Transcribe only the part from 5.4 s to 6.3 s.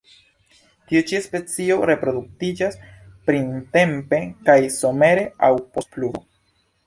aŭ post pluvo.